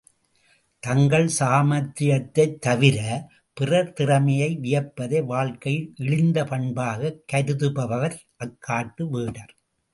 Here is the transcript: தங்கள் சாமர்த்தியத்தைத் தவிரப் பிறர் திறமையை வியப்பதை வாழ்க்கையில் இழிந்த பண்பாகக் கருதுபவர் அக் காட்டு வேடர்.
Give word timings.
தங்கள் 0.83 1.29
சாமர்த்தியத்தைத் 1.39 2.55
தவிரப் 2.65 3.27
பிறர் 3.53 3.93
திறமையை 3.93 4.57
வியப்பதை 4.57 5.23
வாழ்க்கையில் 5.25 5.93
இழிந்த 5.95 6.43
பண்பாகக் 6.43 7.21
கருதுபவர் 7.33 8.17
அக் 8.37 8.61
காட்டு 8.61 9.09
வேடர். 9.09 9.53